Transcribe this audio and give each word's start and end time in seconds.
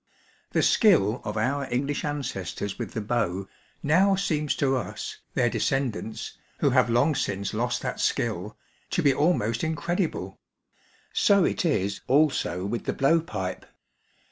The 0.53 0.63
skill 0.63 1.21
of 1.23 1.37
our 1.37 1.71
English 1.71 2.03
ancestors 2.03 2.79
with 2.79 2.93
the 2.93 3.01
bow 3.01 3.47
now 3.83 4.15
seems 4.15 4.55
to 4.55 4.75
us, 4.75 5.19
their 5.35 5.47
descendants, 5.47 6.39
who 6.57 6.71
have 6.71 6.89
long 6.89 7.13
since 7.13 7.53
lost 7.53 7.83
that 7.83 7.99
skill, 7.99 8.57
to 8.89 9.03
be 9.03 9.13
almost 9.13 9.63
incredible; 9.63 10.39
so 11.13 11.43
it 11.45 11.65
is 11.65 12.01
also 12.07 12.65
with 12.65 12.85
the 12.85 12.93
blow 12.93 13.19
pipe. 13.21 13.63